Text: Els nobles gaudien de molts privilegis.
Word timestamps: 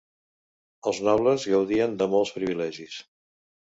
Els 0.93 1.03
nobles 1.09 1.47
gaudien 1.53 1.97
de 2.03 2.11
molts 2.17 2.37
privilegis. 2.43 3.03